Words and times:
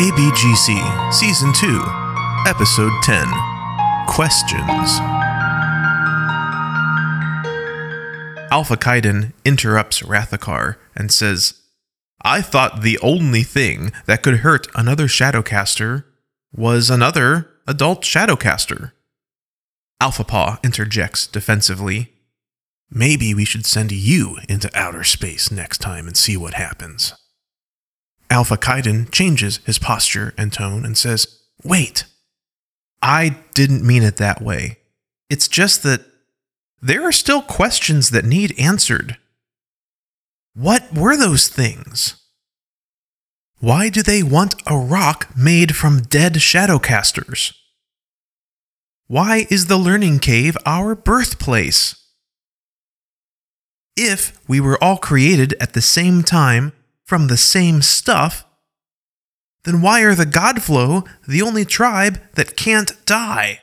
ABGC 0.00 1.12
Season 1.12 1.52
2, 1.52 1.84
Episode 2.46 3.02
10 3.02 3.26
Questions. 4.06 4.98
Alpha 8.50 8.78
Kaiden 8.78 9.34
interrupts 9.44 10.00
Rathakar 10.00 10.76
and 10.96 11.12
says, 11.12 11.60
I 12.24 12.40
thought 12.40 12.80
the 12.80 12.98
only 13.00 13.42
thing 13.42 13.92
that 14.06 14.22
could 14.22 14.38
hurt 14.38 14.68
another 14.74 15.06
Shadowcaster 15.06 16.04
was 16.50 16.88
another 16.88 17.50
adult 17.68 18.00
Shadowcaster. 18.00 18.92
Alpha 20.00 20.24
Paw 20.24 20.58
interjects 20.64 21.26
defensively. 21.26 22.10
Maybe 22.90 23.34
we 23.34 23.44
should 23.44 23.66
send 23.66 23.92
you 23.92 24.38
into 24.48 24.70
outer 24.74 25.04
space 25.04 25.50
next 25.50 25.76
time 25.82 26.06
and 26.06 26.16
see 26.16 26.38
what 26.38 26.54
happens. 26.54 27.19
Alpha 28.30 28.56
Kaiden 28.56 29.10
changes 29.10 29.58
his 29.66 29.78
posture 29.78 30.32
and 30.38 30.52
tone 30.52 30.84
and 30.84 30.96
says, 30.96 31.40
Wait, 31.64 32.04
I 33.02 33.36
didn't 33.54 33.86
mean 33.86 34.04
it 34.04 34.16
that 34.16 34.40
way. 34.40 34.78
It's 35.28 35.48
just 35.48 35.82
that 35.82 36.02
there 36.80 37.06
are 37.06 37.12
still 37.12 37.42
questions 37.42 38.10
that 38.10 38.24
need 38.24 38.54
answered. 38.58 39.18
What 40.54 40.94
were 40.94 41.16
those 41.16 41.48
things? 41.48 42.16
Why 43.58 43.90
do 43.90 44.02
they 44.02 44.22
want 44.22 44.54
a 44.66 44.76
rock 44.76 45.28
made 45.36 45.76
from 45.76 46.02
dead 46.02 46.34
Shadowcasters? 46.34 47.52
Why 49.06 49.46
is 49.50 49.66
the 49.66 49.76
Learning 49.76 50.18
Cave 50.18 50.56
our 50.64 50.94
birthplace? 50.94 51.96
If 53.96 54.40
we 54.48 54.60
were 54.60 54.82
all 54.82 54.96
created 54.96 55.54
at 55.60 55.74
the 55.74 55.82
same 55.82 56.22
time 56.22 56.72
from 57.10 57.26
the 57.26 57.36
same 57.36 57.82
stuff, 57.82 58.46
then 59.64 59.82
why 59.82 60.02
are 60.02 60.14
the 60.14 60.24
Godflow 60.24 61.04
the 61.26 61.42
only 61.42 61.64
tribe 61.64 62.20
that 62.34 62.56
can't 62.56 63.04
die? 63.04 63.58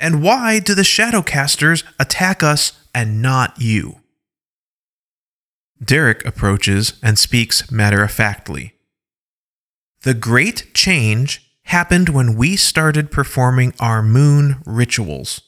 And 0.00 0.20
why 0.20 0.58
do 0.58 0.74
the 0.74 0.82
Shadowcasters 0.82 1.84
attack 2.00 2.42
us 2.42 2.72
and 2.92 3.22
not 3.22 3.60
you? 3.60 4.00
Derek 5.80 6.24
approaches 6.24 6.94
and 7.04 7.20
speaks 7.20 7.70
matter 7.70 8.02
of 8.02 8.10
factly. 8.10 8.74
The 10.02 10.14
great 10.14 10.74
change 10.74 11.52
happened 11.66 12.08
when 12.08 12.34
we 12.34 12.56
started 12.56 13.12
performing 13.12 13.74
our 13.78 14.02
moon 14.02 14.60
rituals, 14.66 15.40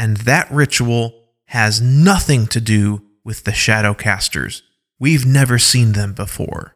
and 0.00 0.16
that 0.16 0.50
ritual 0.50 1.28
has 1.44 1.80
nothing 1.80 2.48
to 2.48 2.60
do 2.60 3.02
with 3.22 3.44
the 3.44 3.52
Shadowcasters. 3.52 4.62
We've 4.98 5.24
never 5.24 5.58
seen 5.58 5.92
them 5.92 6.12
before. 6.12 6.74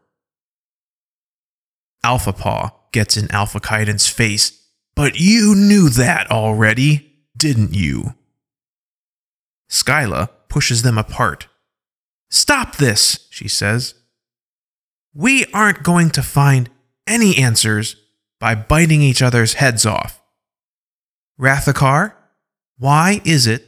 Alpha 2.05 2.33
Paw 2.33 2.70
gets 2.92 3.17
in 3.17 3.31
Alpha 3.31 3.61
Kaiden's 3.61 4.09
face, 4.09 4.69
but 4.95 5.19
you 5.19 5.55
knew 5.55 5.89
that 5.89 6.31
already, 6.31 7.12
didn't 7.37 7.75
you? 7.75 8.15
Skyla 9.70 10.28
pushes 10.48 10.83
them 10.83 10.98
apart. 10.98 11.48
Stop 12.31 12.77
this, 12.77 13.27
she 13.31 13.48
says. 13.48 13.95
We 15.15 15.47
aren't 15.53 15.83
going 15.83 16.11
to 16.11 16.23
find 16.23 16.70
any 17.06 17.37
answers 17.37 17.97
by 18.39 18.55
biting 18.55 19.03
each 19.03 19.23
other's 19.23 19.55
heads 19.55 19.87
off. 19.87 20.23
Rathakar, 21.41 22.15
why 22.78 23.20
is 23.25 23.47
it 23.47 23.65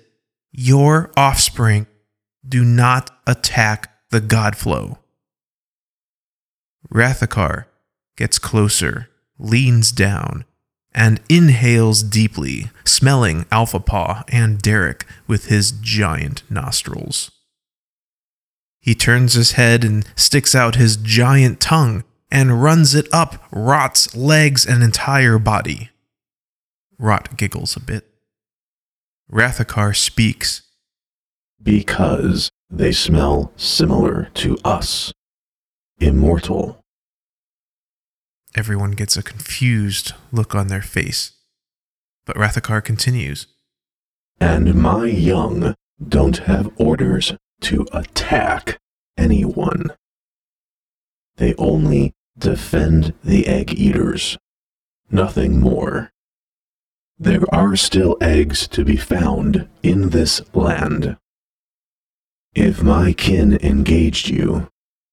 your 0.52 1.10
offspring 1.16 1.86
do 2.46 2.64
not 2.64 3.10
attack 3.26 3.93
the 4.14 4.20
Godflow? 4.20 4.96
Rathakar 6.88 7.64
gets 8.16 8.38
closer, 8.38 9.08
leans 9.40 9.90
down, 9.90 10.44
and 10.94 11.20
inhales 11.28 12.04
deeply, 12.04 12.70
smelling 12.84 13.44
Alpha 13.50 13.80
Paw 13.80 14.22
and 14.28 14.62
Derek 14.62 15.04
with 15.26 15.46
his 15.46 15.72
giant 15.72 16.44
nostrils. 16.48 17.32
He 18.80 18.94
turns 18.94 19.32
his 19.32 19.52
head 19.52 19.82
and 19.82 20.06
sticks 20.14 20.54
out 20.54 20.76
his 20.76 20.96
giant 20.96 21.58
tongue 21.58 22.04
and 22.30 22.62
runs 22.62 22.94
it 22.94 23.12
up 23.12 23.44
Rot's 23.50 24.14
legs 24.14 24.64
and 24.64 24.84
entire 24.84 25.40
body. 25.40 25.90
Rot 27.00 27.36
giggles 27.36 27.74
a 27.74 27.80
bit. 27.80 28.06
Rathakar 29.28 29.96
speaks. 29.96 30.62
Because 31.60 32.52
they 32.76 32.92
smell 32.92 33.52
similar 33.56 34.30
to 34.34 34.58
us. 34.64 35.12
Immortal. 36.00 36.80
Everyone 38.56 38.92
gets 38.92 39.16
a 39.16 39.22
confused 39.22 40.12
look 40.32 40.54
on 40.54 40.68
their 40.68 40.82
face. 40.82 41.32
But 42.26 42.36
Rathakar 42.36 42.82
continues. 42.84 43.46
And 44.40 44.74
my 44.74 45.06
young 45.06 45.74
don't 46.06 46.38
have 46.38 46.70
orders 46.76 47.34
to 47.62 47.86
attack 47.92 48.78
anyone. 49.16 49.92
They 51.36 51.54
only 51.54 52.12
defend 52.36 53.14
the 53.22 53.46
egg 53.46 53.72
eaters. 53.72 54.36
Nothing 55.10 55.60
more. 55.60 56.10
There 57.18 57.44
are 57.52 57.76
still 57.76 58.16
eggs 58.20 58.66
to 58.68 58.84
be 58.84 58.96
found 58.96 59.68
in 59.82 60.10
this 60.10 60.42
land. 60.54 61.16
If 62.54 62.82
my 62.82 63.12
kin 63.12 63.58
engaged 63.64 64.28
you, 64.28 64.68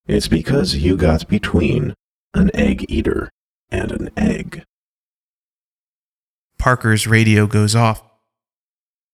it's 0.05 0.27
because 0.27 0.75
you 0.75 0.95
got 0.95 1.27
between 1.27 1.95
an 2.33 2.51
egg 2.53 2.85
eater 2.87 3.29
and 3.69 3.91
an 3.91 4.09
egg. 4.15 4.63
Parker's 6.59 7.07
radio 7.07 7.47
goes 7.47 7.75
off. 7.75 8.03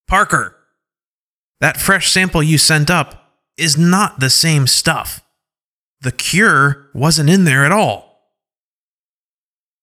Parker! 0.08 0.56
That 1.62 1.78
fresh 1.78 2.12
sample 2.12 2.44
you 2.44 2.58
sent 2.58 2.90
up 2.90 3.32
is 3.58 3.78
not 3.78 4.20
the 4.20 4.30
same 4.30 4.68
stuff. 4.68 5.22
The 6.02 6.12
cure 6.12 6.90
wasn't 6.94 7.30
in 7.30 7.46
there 7.46 7.66
at 7.66 7.72
all. 7.72 8.34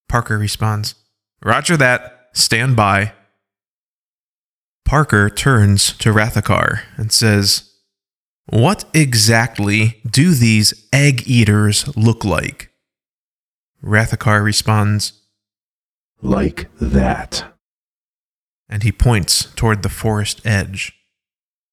Parker 0.08 0.38
responds, 0.38 0.94
Roger 1.42 1.76
that. 1.78 2.28
Stand 2.34 2.76
by. 2.76 3.12
Parker 4.84 5.30
turns 5.30 5.92
to 5.98 6.12
Rathakar 6.12 6.82
and 6.96 7.10
says, 7.10 7.73
What 8.46 8.84
exactly 8.92 10.00
do 10.08 10.34
these 10.34 10.86
egg 10.92 11.22
eaters 11.26 11.94
look 11.96 12.24
like? 12.24 12.70
Rathakar 13.82 14.42
responds, 14.44 15.12
Like 16.22 16.68
that. 16.80 17.52
and 18.68 18.82
he 18.82 18.92
points 18.92 19.46
toward 19.56 19.82
the 19.82 19.88
forest 19.88 20.40
edge. 20.44 20.92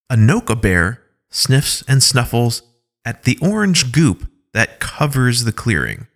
A 0.10 0.16
Noka 0.16 0.60
bear 0.60 1.02
sniffs 1.30 1.84
and 1.88 2.04
snuffles 2.04 2.64
at 3.06 3.24
the 3.24 3.38
orange 3.42 3.92
goop 3.92 4.30
that 4.54 4.80
covers 4.80 5.44
the 5.46 5.54
clearing. 5.54 6.08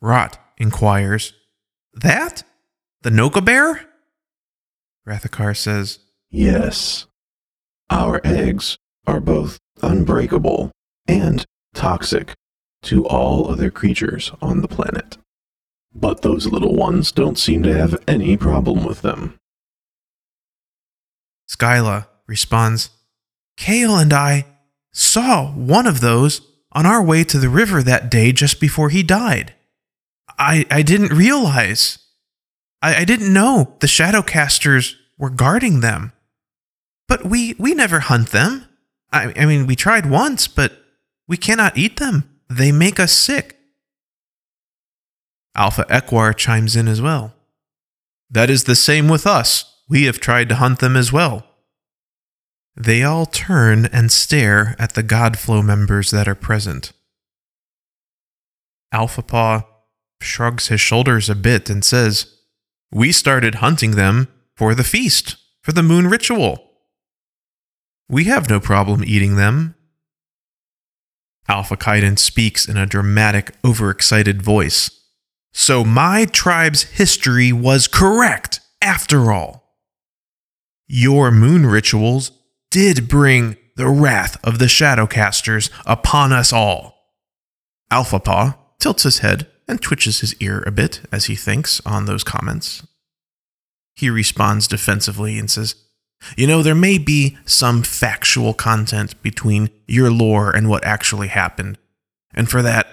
Rot 0.00 0.38
inquires, 0.56 1.32
That? 1.94 2.42
The 3.02 3.10
Noka 3.10 3.44
bear? 3.44 3.88
Rathakar 5.06 5.56
says, 5.56 5.98
Yes. 6.30 7.06
Our 7.90 8.20
eggs 8.24 8.76
are 9.08 9.20
both 9.20 9.58
unbreakable 9.82 10.70
and 11.06 11.44
toxic 11.74 12.34
to 12.82 13.06
all 13.06 13.50
other 13.50 13.70
creatures 13.70 14.30
on 14.42 14.60
the 14.60 14.68
planet. 14.68 15.16
But 15.94 16.20
those 16.20 16.46
little 16.46 16.74
ones 16.74 17.10
don't 17.10 17.38
seem 17.38 17.62
to 17.62 17.74
have 17.74 18.02
any 18.06 18.36
problem 18.36 18.84
with 18.84 19.00
them. 19.00 19.38
Skyla 21.50 22.06
responds, 22.26 22.90
Kale 23.56 23.96
and 23.96 24.12
I 24.12 24.44
saw 24.92 25.52
one 25.52 25.86
of 25.86 26.00
those 26.00 26.42
on 26.72 26.84
our 26.84 27.02
way 27.02 27.24
to 27.24 27.38
the 27.38 27.48
river 27.48 27.82
that 27.82 28.10
day 28.10 28.30
just 28.30 28.60
before 28.60 28.90
he 28.90 29.02
died. 29.02 29.54
I, 30.38 30.66
I 30.70 30.82
didn't 30.82 31.16
realize. 31.16 31.98
I, 32.82 32.96
I 32.96 33.04
didn't 33.04 33.32
know 33.32 33.74
the 33.80 33.86
Shadowcasters 33.86 34.94
were 35.16 35.30
guarding 35.30 35.80
them. 35.80 36.12
But 37.08 37.24
we, 37.24 37.54
we 37.58 37.72
never 37.72 38.00
hunt 38.00 38.28
them. 38.28 38.67
I, 39.12 39.32
I 39.36 39.46
mean, 39.46 39.66
we 39.66 39.76
tried 39.76 40.06
once, 40.06 40.48
but 40.48 40.72
we 41.26 41.36
cannot 41.36 41.76
eat 41.76 41.98
them. 41.98 42.28
They 42.48 42.72
make 42.72 42.98
us 42.98 43.12
sick. 43.12 43.56
Alpha 45.54 45.84
Equar 45.88 46.36
chimes 46.36 46.76
in 46.76 46.88
as 46.88 47.02
well. 47.02 47.34
That 48.30 48.50
is 48.50 48.64
the 48.64 48.76
same 48.76 49.08
with 49.08 49.26
us. 49.26 49.64
We 49.88 50.04
have 50.04 50.20
tried 50.20 50.48
to 50.50 50.56
hunt 50.56 50.80
them 50.80 50.96
as 50.96 51.12
well. 51.12 51.44
They 52.76 53.02
all 53.02 53.26
turn 53.26 53.86
and 53.86 54.12
stare 54.12 54.76
at 54.78 54.94
the 54.94 55.02
Godflow 55.02 55.64
members 55.64 56.10
that 56.10 56.28
are 56.28 56.34
present. 56.34 56.92
Alpha 58.92 59.22
Paw 59.22 59.62
shrugs 60.20 60.68
his 60.68 60.80
shoulders 60.80 61.28
a 61.28 61.34
bit 61.34 61.68
and 61.68 61.84
says, 61.84 62.36
We 62.92 63.12
started 63.12 63.56
hunting 63.56 63.92
them 63.92 64.28
for 64.54 64.74
the 64.74 64.84
feast, 64.84 65.36
for 65.62 65.72
the 65.72 65.82
moon 65.82 66.08
ritual. 66.08 66.67
We 68.08 68.24
have 68.24 68.48
no 68.48 68.58
problem 68.58 69.04
eating 69.04 69.36
them. 69.36 69.74
Alpha 71.46 71.76
Kaidan 71.76 72.18
speaks 72.18 72.68
in 72.68 72.76
a 72.76 72.86
dramatic, 72.86 73.54
overexcited 73.64 74.42
voice. 74.42 74.90
So 75.52 75.84
my 75.84 76.24
tribe's 76.26 76.82
history 76.82 77.52
was 77.52 77.88
correct, 77.88 78.60
after 78.82 79.32
all. 79.32 79.76
Your 80.86 81.30
moon 81.30 81.66
rituals 81.66 82.32
did 82.70 83.08
bring 83.08 83.56
the 83.76 83.88
wrath 83.88 84.38
of 84.44 84.58
the 84.58 84.66
Shadowcasters 84.66 85.70
upon 85.86 86.32
us 86.32 86.52
all. 86.52 86.94
Alpha 87.90 88.20
Paw 88.20 88.56
tilts 88.78 89.02
his 89.02 89.18
head 89.18 89.46
and 89.66 89.80
twitches 89.80 90.20
his 90.20 90.34
ear 90.36 90.62
a 90.66 90.70
bit 90.70 91.00
as 91.12 91.26
he 91.26 91.34
thinks 91.34 91.80
on 91.86 92.04
those 92.04 92.24
comments. 92.24 92.86
He 93.94 94.10
responds 94.10 94.68
defensively 94.68 95.38
and 95.38 95.50
says, 95.50 95.74
You 96.36 96.46
know, 96.46 96.62
there 96.62 96.74
may 96.74 96.98
be 96.98 97.38
some 97.44 97.82
factual 97.82 98.54
content 98.54 99.20
between 99.22 99.70
your 99.86 100.10
lore 100.10 100.50
and 100.50 100.68
what 100.68 100.84
actually 100.84 101.28
happened. 101.28 101.78
And 102.34 102.50
for 102.50 102.62
that, 102.62 102.86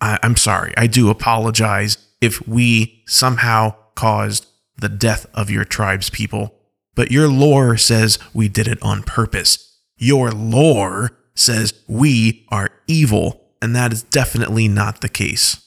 I- 0.00 0.18
I'm 0.22 0.36
sorry. 0.36 0.74
I 0.76 0.86
do 0.86 1.08
apologize 1.10 1.98
if 2.20 2.46
we 2.46 3.02
somehow 3.06 3.74
caused 3.94 4.46
the 4.76 4.88
death 4.88 5.26
of 5.34 5.50
your 5.50 5.64
tribe's 5.64 6.10
people. 6.10 6.54
But 6.94 7.10
your 7.10 7.28
lore 7.28 7.76
says 7.76 8.18
we 8.32 8.48
did 8.48 8.68
it 8.68 8.82
on 8.82 9.02
purpose. 9.02 9.76
Your 9.98 10.30
lore 10.30 11.16
says 11.34 11.74
we 11.86 12.44
are 12.48 12.70
evil, 12.86 13.52
and 13.62 13.74
that 13.74 13.92
is 13.92 14.02
definitely 14.02 14.68
not 14.68 15.00
the 15.00 15.08
case. 15.08 15.64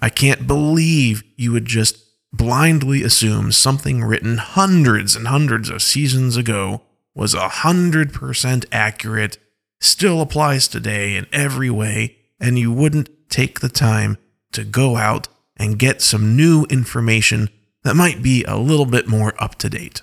I 0.00 0.08
can't 0.08 0.46
believe 0.46 1.22
you 1.36 1.52
would 1.52 1.66
just 1.66 1.96
blindly 2.36 3.02
assume 3.02 3.52
something 3.52 4.04
written 4.04 4.38
hundreds 4.38 5.16
and 5.16 5.28
hundreds 5.28 5.70
of 5.70 5.82
seasons 5.82 6.36
ago 6.36 6.82
was 7.14 7.34
a 7.34 7.48
hundred 7.48 8.12
percent 8.12 8.66
accurate, 8.70 9.38
still 9.80 10.20
applies 10.20 10.68
today 10.68 11.16
in 11.16 11.26
every 11.32 11.70
way, 11.70 12.16
and 12.38 12.58
you 12.58 12.72
wouldn't 12.72 13.08
take 13.28 13.60
the 13.60 13.68
time 13.68 14.18
to 14.52 14.64
go 14.64 14.96
out 14.96 15.28
and 15.56 15.78
get 15.78 16.02
some 16.02 16.36
new 16.36 16.64
information 16.70 17.48
that 17.82 17.96
might 17.96 18.22
be 18.22 18.44
a 18.44 18.56
little 18.56 18.86
bit 18.86 19.08
more 19.08 19.32
up 19.42 19.54
to 19.56 19.70
date. 19.70 20.02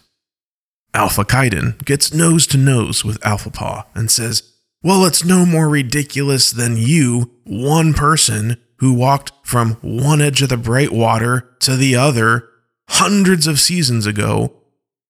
Alpha 0.93 1.23
Kaidan 1.23 1.83
gets 1.85 2.13
nose 2.13 2.47
to 2.47 2.57
nose 2.57 3.03
with 3.03 3.23
Alpha 3.25 3.49
Paw 3.49 3.85
and 3.93 4.09
says, 4.09 4.53
Well, 4.81 5.05
it's 5.05 5.25
no 5.25 5.45
more 5.45 5.67
ridiculous 5.67 6.51
than 6.51 6.77
you, 6.77 7.31
one 7.43 7.93
person 7.93 8.57
who 8.83 8.93
walked 8.93 9.31
from 9.43 9.75
one 9.75 10.21
edge 10.21 10.41
of 10.41 10.49
the 10.49 10.57
bright 10.57 10.91
water 10.91 11.55
to 11.57 11.77
the 11.77 11.95
other 11.95 12.49
hundreds 12.89 13.47
of 13.47 13.57
seasons 13.57 14.05
ago, 14.05 14.53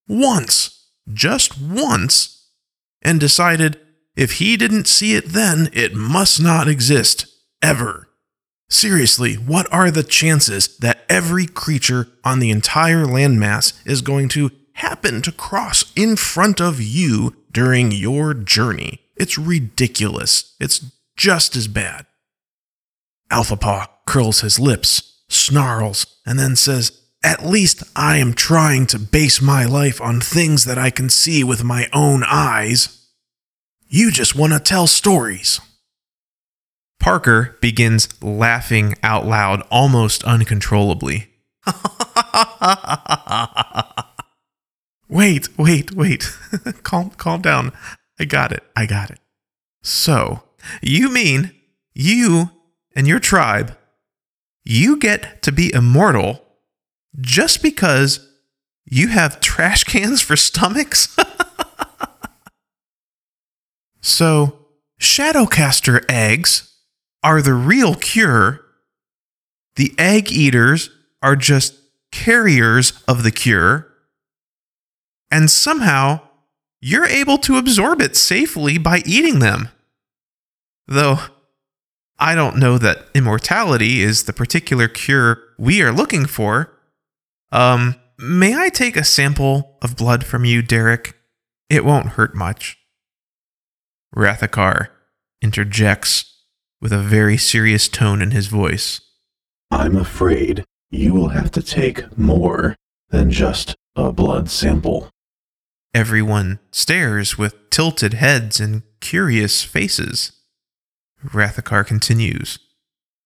once, 0.06 0.92
just 1.12 1.60
once, 1.60 2.50
and 3.02 3.18
decided 3.18 3.80
if 4.14 4.34
he 4.34 4.56
didn't 4.56 4.86
see 4.86 5.16
it 5.16 5.30
then, 5.30 5.68
it 5.72 5.92
must 5.92 6.40
not 6.40 6.68
exist, 6.68 7.26
ever. 7.60 8.08
Seriously, 8.70 9.34
what 9.34 9.66
are 9.72 9.90
the 9.90 10.04
chances 10.04 10.78
that 10.78 11.04
every 11.08 11.46
creature 11.46 12.06
on 12.22 12.38
the 12.38 12.50
entire 12.50 13.04
landmass 13.04 13.72
is 13.84 14.02
going 14.02 14.28
to 14.28 14.52
happen 14.74 15.20
to 15.22 15.32
cross 15.32 15.92
in 15.96 16.14
front 16.14 16.60
of 16.60 16.80
you 16.80 17.34
during 17.50 17.90
your 17.90 18.34
journey? 18.34 19.00
It's 19.16 19.36
ridiculous. 19.36 20.54
It's 20.60 20.92
just 21.16 21.56
as 21.56 21.66
bad. 21.66 22.06
Alpha 23.34 23.56
Paw 23.56 23.88
curls 24.06 24.42
his 24.42 24.60
lips, 24.60 25.24
snarls, 25.28 26.06
and 26.24 26.38
then 26.38 26.54
says, 26.54 27.02
At 27.24 27.44
least 27.44 27.82
I 27.96 28.18
am 28.18 28.32
trying 28.32 28.86
to 28.86 28.98
base 29.00 29.42
my 29.42 29.64
life 29.64 30.00
on 30.00 30.20
things 30.20 30.64
that 30.66 30.78
I 30.78 30.90
can 30.90 31.10
see 31.10 31.42
with 31.42 31.64
my 31.64 31.88
own 31.92 32.22
eyes. 32.22 33.08
You 33.88 34.12
just 34.12 34.36
want 34.36 34.52
to 34.52 34.60
tell 34.60 34.86
stories. 34.86 35.60
Parker 37.00 37.58
begins 37.60 38.08
laughing 38.22 38.94
out 39.02 39.26
loud 39.26 39.62
almost 39.68 40.22
uncontrollably. 40.22 41.26
wait, 45.08 45.58
wait, 45.58 45.90
wait. 45.90 46.38
calm 46.84 47.10
calm 47.10 47.42
down. 47.42 47.72
I 48.16 48.26
got 48.26 48.52
it. 48.52 48.62
I 48.76 48.86
got 48.86 49.10
it. 49.10 49.18
So, 49.82 50.44
you 50.80 51.10
mean 51.10 51.50
you 51.94 52.50
and 52.94 53.06
your 53.06 53.18
tribe 53.18 53.76
you 54.64 54.96
get 54.96 55.42
to 55.42 55.52
be 55.52 55.72
immortal 55.72 56.42
just 57.20 57.62
because 57.62 58.26
you 58.84 59.08
have 59.08 59.40
trash 59.40 59.84
cans 59.84 60.22
for 60.22 60.36
stomachs? 60.36 61.16
so, 64.00 64.58
Shadowcaster 65.00 66.04
eggs 66.08 66.74
are 67.22 67.42
the 67.42 67.54
real 67.54 67.94
cure. 67.94 68.60
The 69.76 69.92
egg 69.98 70.32
eaters 70.32 70.90
are 71.20 71.36
just 71.36 71.74
carriers 72.10 73.02
of 73.06 73.22
the 73.22 73.30
cure. 73.30 73.88
And 75.30 75.50
somehow, 75.50 76.20
you're 76.80 77.06
able 77.06 77.38
to 77.38 77.58
absorb 77.58 78.00
it 78.00 78.14
safely 78.14 78.78
by 78.78 79.02
eating 79.04 79.40
them. 79.40 79.68
Though, 80.86 81.18
I 82.18 82.34
don't 82.34 82.58
know 82.58 82.78
that 82.78 83.06
immortality 83.14 84.00
is 84.00 84.24
the 84.24 84.32
particular 84.32 84.88
cure 84.88 85.42
we 85.58 85.82
are 85.82 85.92
looking 85.92 86.26
for. 86.26 86.78
Um, 87.50 87.96
may 88.18 88.56
I 88.56 88.68
take 88.68 88.96
a 88.96 89.04
sample 89.04 89.78
of 89.82 89.96
blood 89.96 90.24
from 90.24 90.44
you, 90.44 90.62
Derek? 90.62 91.16
It 91.68 91.84
won't 91.84 92.10
hurt 92.10 92.34
much. 92.34 92.78
Rathakar 94.14 94.88
interjects 95.42 96.42
with 96.80 96.92
a 96.92 96.98
very 96.98 97.36
serious 97.36 97.88
tone 97.88 98.22
in 98.22 98.30
his 98.30 98.46
voice. 98.46 99.00
I'm 99.70 99.96
afraid 99.96 100.64
you 100.90 101.12
will 101.14 101.30
have 101.30 101.50
to 101.52 101.62
take 101.62 102.16
more 102.16 102.76
than 103.10 103.30
just 103.30 103.74
a 103.96 104.12
blood 104.12 104.48
sample. 104.50 105.08
Everyone 105.92 106.58
stares 106.70 107.38
with 107.38 107.70
tilted 107.70 108.14
heads 108.14 108.60
and 108.60 108.82
curious 109.00 109.62
faces. 109.62 110.32
Rathakar 111.24 111.86
continues. 111.86 112.58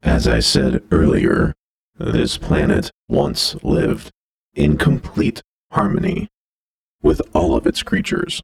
As 0.02 0.28
I 0.28 0.40
said 0.40 0.82
earlier, 0.90 1.54
this 1.98 2.38
planet 2.38 2.90
once 3.08 3.56
lived 3.62 4.10
in 4.54 4.76
complete 4.76 5.42
harmony 5.72 6.28
with 7.02 7.20
all 7.34 7.56
of 7.56 7.66
its 7.66 7.82
creatures. 7.82 8.40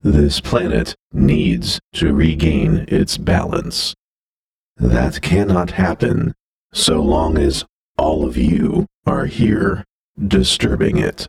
This 0.00 0.40
planet 0.40 0.94
needs 1.12 1.80
to 1.94 2.12
regain 2.12 2.84
its 2.88 3.18
balance. 3.18 3.94
That 4.76 5.22
cannot 5.22 5.72
happen 5.72 6.34
so 6.72 7.00
long 7.02 7.38
as 7.38 7.64
all 7.98 8.24
of 8.24 8.36
you 8.36 8.86
are 9.06 9.26
here 9.26 9.84
disturbing 10.18 10.98
it. 10.98 11.26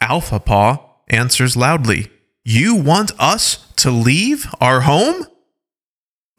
Alpha 0.00 0.40
Paw 0.40 0.78
answers 1.08 1.56
loudly 1.56 2.08
You 2.44 2.74
want 2.74 3.12
us 3.18 3.66
to 3.76 3.90
leave 3.90 4.46
our 4.60 4.82
home? 4.82 5.26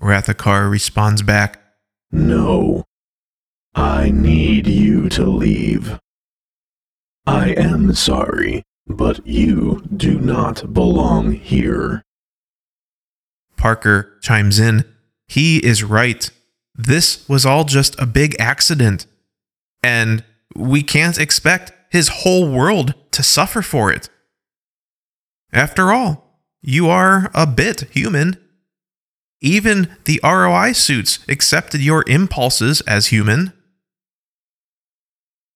Rathakar 0.01 0.70
responds 0.70 1.22
back 1.22 1.62
No. 2.12 2.86
I 3.75 4.10
need 4.10 4.68
you 4.68 5.10
to 5.10 5.25
leave. 5.25 6.00
I 7.25 7.50
am 7.51 7.94
sorry, 7.94 8.63
but 8.88 9.25
you 9.25 9.84
do 9.96 10.20
not 10.20 10.74
belong 10.74 11.34
here. 11.34 12.01
Parker 13.58 14.18
chimes 14.22 14.60
in. 14.60 14.86
He 15.27 15.63
is 15.63 15.84
right. 15.84 16.29
This 16.74 17.27
was 17.29 17.46
all 17.46 17.65
just 17.65 18.00
a 18.00 18.06
big 18.06 18.36
accident. 18.39 19.06
And 19.84 20.24
we 20.56 20.82
can't 20.82 21.20
expect 21.20 21.72
his 21.91 22.08
whole 22.08 22.50
world 22.51 22.96
to 23.12 23.22
suffer 23.22 23.62
for 23.62 23.91
it. 23.91 24.10
After 25.53 25.91
all, 25.91 26.41
you 26.62 26.89
are 26.89 27.29
a 27.34 27.46
bit 27.46 27.82
human. 27.91 28.38
Even 29.41 29.96
the 30.05 30.19
ROI 30.24 30.74
suits 30.74 31.19
accepted 31.27 31.81
your 31.81 32.03
impulses 32.08 32.81
as 32.81 33.08
human. 33.08 33.53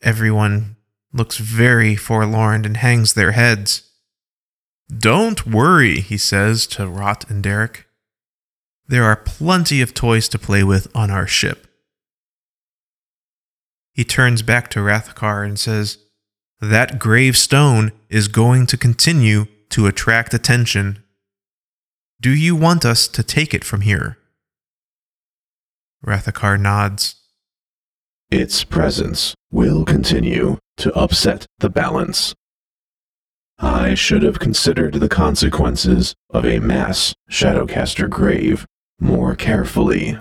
Everyone 0.02 0.78
looks 1.12 1.38
very 1.38 1.96
forlorn 1.96 2.66
and 2.66 2.78
hangs 2.78 3.14
their 3.14 3.32
heads. 3.32 3.90
Don't 4.90 5.46
worry, 5.46 6.00
he 6.00 6.18
says 6.18 6.68
to 6.68 6.88
Rot 6.88 7.30
and 7.30 7.44
Derek. 7.44 7.88
There 8.88 9.04
are 9.06 9.16
plenty 9.16 9.82
of 9.82 9.94
toys 9.94 10.28
to 10.30 10.40
play 10.40 10.64
with 10.64 10.88
on 10.96 11.10
our 11.10 11.28
ship. 11.28 11.68
He 13.94 14.04
turns 14.04 14.42
back 14.42 14.70
to 14.72 14.80
Rathakar 14.80 15.46
and 15.46 15.58
says, 15.58 16.00
That 16.60 17.00
gravestone 17.00 17.92
is 18.10 18.28
going 18.28 18.66
to 18.68 18.78
continue 18.78 19.46
to 19.70 19.88
attract 19.88 20.34
attention. 20.34 21.03
Do 22.24 22.34
you 22.34 22.56
want 22.56 22.86
us 22.86 23.10
to 23.10 23.22
take 23.22 23.54
it 23.54 23.66
from 23.66 23.82
here? 23.82 24.18
Rathakar 26.06 26.58
nods. 26.58 27.16
Its 28.32 28.64
presence 28.64 29.36
will 29.52 29.84
continue 29.84 30.58
to 30.78 30.94
upset 30.94 31.46
the 31.60 31.70
balance. 31.70 32.34
I 33.60 33.94
should 33.96 34.24
have 34.24 34.40
considered 34.40 34.94
the 34.94 35.10
consequences 35.10 36.16
of 36.30 36.46
a 36.46 36.60
mass 36.60 37.14
Shadowcaster 37.30 38.10
grave 38.10 38.66
more 39.02 39.36
carefully. 39.36 40.18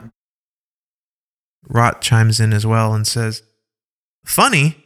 Rot 1.68 2.02
chimes 2.02 2.40
in 2.40 2.52
as 2.52 2.66
well 2.66 2.94
and 2.94 3.06
says, 3.06 3.44
Funny, 4.25 4.76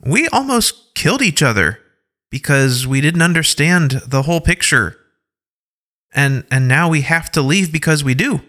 we 0.00 0.26
almost 0.30 0.96
killed 0.96 1.22
each 1.22 1.44
other 1.44 1.78
because 2.28 2.88
we 2.88 3.00
didn't 3.00 3.22
understand 3.22 4.02
the 4.08 4.22
whole 4.22 4.40
picture. 4.40 4.98
And, 6.14 6.44
and 6.50 6.68
now 6.68 6.88
we 6.88 7.00
have 7.02 7.30
to 7.32 7.42
leave 7.42 7.72
because 7.72 8.04
we 8.04 8.14
do. 8.14 8.40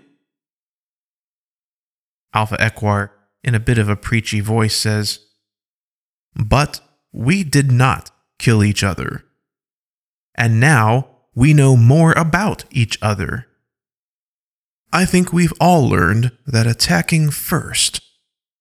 Alpha 2.34 2.58
Equar, 2.58 3.10
in 3.44 3.56
a 3.56 3.60
bit 3.60 3.78
of 3.78 3.90
a 3.90 3.96
preachy 3.96 4.40
voice, 4.40 4.76
says, 4.76 5.20
But 6.36 6.82
we 7.12 7.44
did 7.44 7.72
not 7.72 8.12
kill 8.38 8.64
each 8.64 8.84
other. 8.84 9.24
And 10.36 10.60
now 10.60 11.08
we 11.34 11.54
know 11.54 11.76
more 11.76 12.12
about 12.14 12.66
each 12.70 12.98
other. 13.02 13.48
I 14.92 15.06
think 15.06 15.34
we've 15.34 15.54
all 15.60 15.88
learned 15.88 16.32
that 16.46 16.68
attacking 16.68 17.32
first 17.32 18.02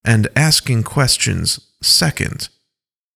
and 0.04 0.28
asking 0.34 0.84
questions 0.84 1.60
second 1.82 2.48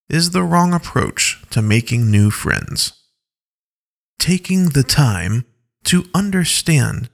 is 0.09 0.31
the 0.31 0.43
wrong 0.43 0.73
approach 0.73 1.43
to 1.51 1.63
making 1.63 2.11
new 2.11 2.31
friends. 2.31 2.93
Taking 4.19 4.71
the 4.71 4.83
time 4.83 5.45
to 5.85 6.05
understand 6.15 7.09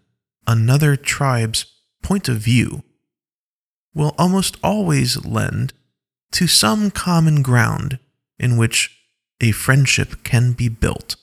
another 0.46 0.96
tribe's 0.96 1.66
point 2.02 2.28
of 2.28 2.38
view 2.38 2.82
will 3.94 4.14
almost 4.18 4.56
always 4.62 5.24
lend 5.24 5.72
to 6.32 6.46
some 6.46 6.90
common 6.90 7.42
ground 7.42 7.98
in 8.38 8.56
which 8.56 8.98
a 9.40 9.52
friendship 9.52 10.24
can 10.24 10.52
be 10.52 10.68
built, 10.68 11.16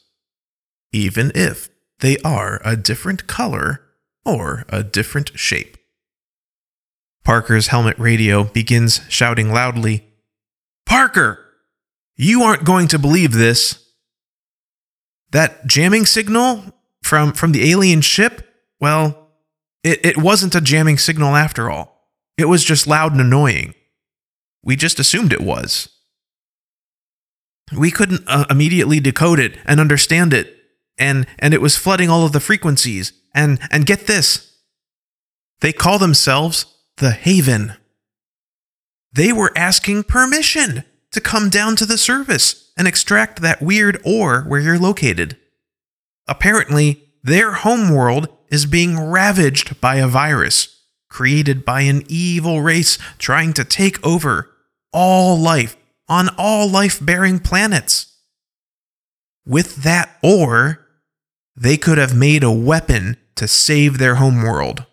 even 0.92 1.32
if 1.36 1.70
they 2.00 2.18
are 2.20 2.62
a 2.64 2.76
different 2.76 3.28
color 3.28 3.82
or 4.26 4.66
a 4.70 4.84
different 4.84 5.38
shape. 5.38 5.78
Parker's 7.24 7.68
helmet 7.68 7.98
radio 8.00 8.44
begins 8.44 9.02
shouting 9.10 9.52
loudly, 9.52 10.06
Parker, 10.86 11.40
you 12.16 12.44
aren't 12.44 12.66
going 12.66 12.88
to 12.90 13.00
believe 13.00 13.34
this. 13.34 13.86
That 15.32 15.66
jamming 15.66 16.06
signal 16.06 16.64
from, 17.04 17.34
from 17.34 17.52
the 17.52 17.70
alien 17.70 18.02
ship, 18.02 18.48
well, 18.80 19.30
it, 19.84 20.06
it 20.06 20.18
wasn't 20.18 20.56
a 20.56 20.62
jamming 20.62 20.98
signal 20.98 21.36
after 21.36 21.70
all. 21.70 22.10
It 22.38 22.46
was 22.46 22.64
just 22.64 22.88
loud 22.88 23.12
and 23.12 23.22
annoying. 23.22 23.74
We 24.64 24.76
just 24.76 25.00
assumed 25.00 25.34
it 25.34 25.42
was. 25.42 25.90
We 27.76 27.92
couldn't 27.92 28.24
uh, 28.28 28.46
immediately 28.50 29.00
decode 29.00 29.40
it 29.40 29.58
and 29.66 29.80
understand 29.80 30.34
it, 30.34 30.56
and, 30.98 31.26
and 31.40 31.54
it 31.54 31.62
was 31.62 31.78
flooding 31.78 32.10
all 32.10 32.26
of 32.26 32.32
the 32.32 32.40
frequencies. 32.40 33.14
And, 33.34 33.60
and 33.72 33.86
get 33.86 34.08
this 34.08 34.52
they 35.62 35.72
call 35.72 36.00
themselves 36.00 36.66
the 36.98 37.12
Haven. 37.12 37.74
They 39.14 39.32
were 39.32 39.54
asking 39.56 40.04
permission 40.04 40.84
to 41.12 41.22
come 41.22 41.50
down 41.50 41.76
to 41.78 41.86
the 41.86 41.98
surface 41.98 42.72
and 42.78 42.88
extract 42.88 43.42
that 43.42 43.62
weird 43.62 44.02
ore 44.04 44.42
where 44.42 44.60
you're 44.60 44.80
located. 44.80 45.38
Apparently, 46.32 47.10
their 47.22 47.52
homeworld 47.52 48.30
is 48.48 48.66
being 48.66 48.98
ravaged 48.98 49.82
by 49.82 49.96
a 49.96 50.08
virus 50.08 50.82
created 51.10 51.66
by 51.66 51.82
an 51.82 52.04
evil 52.08 52.62
race 52.62 52.98
trying 53.18 53.52
to 53.52 53.66
take 53.66 54.04
over 54.04 54.50
all 54.94 55.38
life 55.38 55.76
on 56.08 56.30
all 56.38 56.70
life 56.70 57.06
bearing 57.06 57.38
planets. 57.38 58.16
With 59.46 59.84
that 59.84 60.18
ore, 60.24 60.88
they 61.54 61.76
could 61.76 61.98
have 61.98 62.16
made 62.16 62.46
a 62.46 62.52
weapon 62.52 63.18
to 63.36 63.46
save 63.46 63.98
their 63.98 64.16
homeworld. 64.16 64.86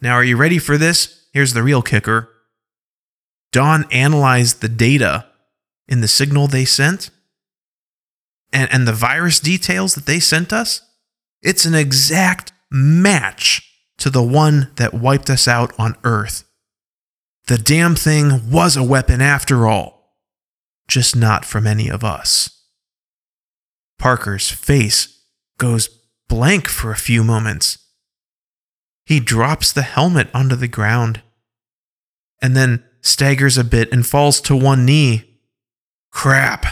Now, 0.00 0.14
are 0.14 0.24
you 0.24 0.36
ready 0.36 0.58
for 0.58 0.76
this? 0.76 1.26
Here's 1.32 1.52
the 1.52 1.62
real 1.62 1.80
kicker 1.80 2.28
Dawn 3.52 3.86
analyzed 3.92 4.62
the 4.62 4.68
data 4.68 5.26
in 5.86 6.00
the 6.00 6.08
signal 6.08 6.48
they 6.48 6.64
sent 6.64 7.10
and, 8.52 8.72
and 8.72 8.86
the 8.86 8.92
virus 8.92 9.40
details 9.40 9.94
that 9.94 10.06
they 10.06 10.20
sent 10.20 10.52
us. 10.52 10.82
It's 11.42 11.64
an 11.64 11.74
exact 11.74 12.52
match 12.70 13.62
to 13.98 14.10
the 14.10 14.22
one 14.22 14.70
that 14.76 14.94
wiped 14.94 15.30
us 15.30 15.46
out 15.48 15.72
on 15.78 15.96
Earth. 16.04 16.44
The 17.46 17.58
damn 17.58 17.94
thing 17.94 18.50
was 18.50 18.76
a 18.76 18.82
weapon 18.82 19.20
after 19.20 19.66
all, 19.66 20.16
just 20.88 21.14
not 21.14 21.44
from 21.44 21.66
any 21.66 21.88
of 21.88 22.02
us. 22.02 22.50
Parker's 23.98 24.50
face 24.50 25.22
goes 25.58 25.88
blank 26.28 26.68
for 26.68 26.90
a 26.90 26.96
few 26.96 27.22
moments. 27.22 27.78
He 29.04 29.20
drops 29.20 29.72
the 29.72 29.82
helmet 29.82 30.28
onto 30.34 30.56
the 30.56 30.68
ground 30.68 31.22
and 32.42 32.56
then 32.56 32.84
staggers 33.00 33.56
a 33.56 33.64
bit 33.64 33.90
and 33.92 34.04
falls 34.04 34.40
to 34.42 34.56
one 34.56 34.84
knee. 34.84 35.38
Crap. 36.10 36.66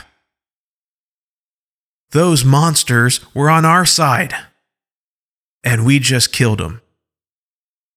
Those 2.14 2.44
monsters 2.44 3.18
were 3.34 3.50
on 3.50 3.64
our 3.64 3.84
side. 3.84 4.32
And 5.64 5.84
we 5.84 5.98
just 5.98 6.32
killed 6.32 6.60
them. 6.60 6.80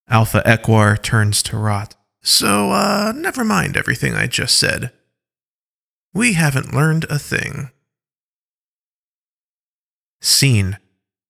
Alpha 0.10 0.42
Equar 0.44 1.00
turns 1.00 1.44
to 1.44 1.56
Rot. 1.56 1.94
So, 2.24 2.72
uh, 2.72 3.14
never 3.16 3.46
mind 3.46 3.78
everything 3.78 4.16
I 4.16 4.26
just 4.26 4.58
said. 4.58 4.92
We 6.16 6.34
haven't 6.34 6.74
learned 6.74 7.06
a 7.12 7.20
thing. 7.20 7.70
Scene 10.20 10.80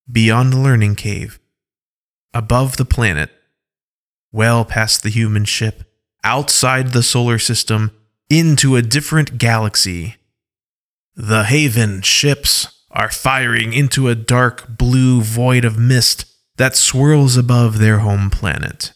beyond 0.10 0.54
the 0.54 0.60
learning 0.60 0.96
cave, 0.96 1.42
above 2.34 2.78
the 2.78 2.86
planet, 2.86 3.32
well 4.32 4.64
past 4.64 5.04
the 5.04 5.10
human 5.10 5.44
ship, 5.44 5.84
outside 6.24 6.94
the 6.94 7.04
solar 7.04 7.38
system, 7.38 7.92
into 8.30 8.78
a 8.78 8.82
different 8.82 9.38
galaxy. 9.38 10.16
The 11.18 11.44
Haven 11.44 12.02
ships 12.02 12.77
are 12.92 13.12
firing 13.12 13.74
into 13.74 14.08
a 14.08 14.16
dark 14.16 14.78
blue 14.78 15.22
void 15.22 15.66
of 15.66 15.78
mist 15.78 16.26
that 16.58 16.76
swirls 16.76 17.38
above 17.38 17.78
their 17.78 18.00
home 18.00 18.30
planet. 18.30 18.94